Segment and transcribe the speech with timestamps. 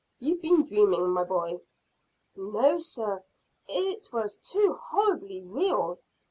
[0.17, 1.61] You've been dreaming, my boy."
[2.35, 3.23] "Oh no, sir.
[3.67, 5.99] It was too horribly real."